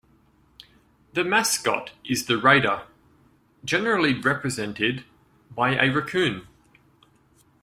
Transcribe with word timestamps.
The 1.13 1.23
mascot 1.23 1.91
is 2.03 2.25
the 2.25 2.39
Raider, 2.39 2.87
generally 3.63 4.15
represented 4.19 5.03
by 5.51 5.75
a 5.79 5.91
raccoon. 5.93 6.47